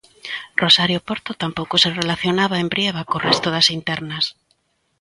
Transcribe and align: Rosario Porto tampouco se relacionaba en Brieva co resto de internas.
Rosario 0.63 0.99
Porto 1.07 1.31
tampouco 1.43 1.75
se 1.83 1.89
relacionaba 1.99 2.55
en 2.61 2.67
Brieva 2.73 3.07
co 3.09 3.23
resto 3.27 3.47
de 3.51 3.59
internas. 3.79 4.25